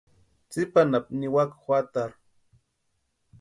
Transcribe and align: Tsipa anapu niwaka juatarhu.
Tsipa 0.49 0.79
anapu 0.83 1.11
niwaka 1.19 1.55
juatarhu. 1.63 2.19